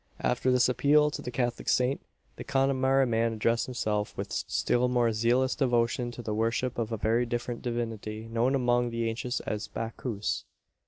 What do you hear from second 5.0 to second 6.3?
zealous devotion to